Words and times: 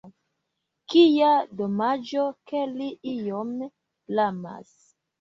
Kia 0.93 1.27
domaĝo 1.61 2.25
ke 2.55 2.65
li 2.81 2.91
iom 3.15 3.55
lamas! 4.19 4.79